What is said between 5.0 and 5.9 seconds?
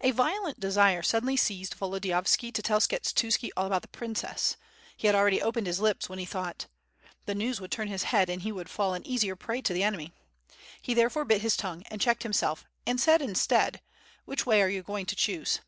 had already opened his